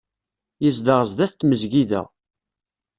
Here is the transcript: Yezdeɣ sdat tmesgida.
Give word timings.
Yezdeɣ 0.63 0.99
sdat 1.09 1.31
tmesgida. 1.39 2.01